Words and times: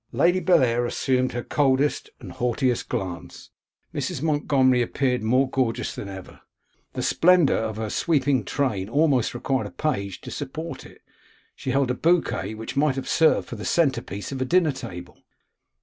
Lady 0.11 0.39
Bellair 0.39 0.87
assumed 0.87 1.33
her 1.33 1.43
coldest 1.43 2.09
and 2.19 2.31
haughtiest 2.31 2.89
glance. 2.89 3.51
Mrs. 3.93 4.23
Montgomery 4.23 4.81
appeared 4.81 5.21
more 5.21 5.47
gorgeous 5.47 5.93
than 5.93 6.09
ever. 6.09 6.41
The 6.93 7.03
splendour 7.03 7.57
of 7.59 7.75
her 7.75 7.91
sweeping 7.91 8.43
train 8.43 8.89
almost 8.89 9.35
required 9.35 9.67
a 9.67 9.69
page 9.69 10.19
to 10.21 10.31
support 10.31 10.87
it; 10.87 11.01
she 11.55 11.69
held 11.69 11.91
a 11.91 11.93
bouquet 11.93 12.55
which 12.55 12.75
might 12.75 12.95
have 12.95 13.07
served 13.07 13.47
for 13.47 13.57
the 13.57 13.63
centre 13.63 14.01
piece 14.01 14.31
of 14.31 14.41
a 14.41 14.45
dinner 14.45 14.71
table. 14.71 15.19